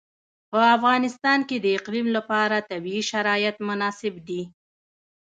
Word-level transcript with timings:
په 0.51 0.59
افغانستان 0.75 1.39
کې 1.49 1.57
د 1.61 1.67
اقلیم 1.77 2.07
لپاره 2.17 2.65
طبیعي 2.69 3.03
شرایط 3.11 3.55
مناسب 3.67 4.13
دي. 4.27 4.41